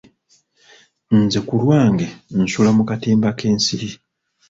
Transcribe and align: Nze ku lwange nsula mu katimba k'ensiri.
Nze 1.19 1.39
ku 1.47 1.53
lwange 1.61 2.07
nsula 2.43 2.69
mu 2.77 2.83
katimba 2.89 3.29
k'ensiri. 3.37 3.89